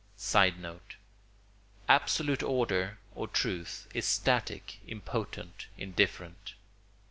[0.17, 0.95] [Sidenote:
[1.87, 6.55] Absolute order, or truth, is static, impotent, indifferent.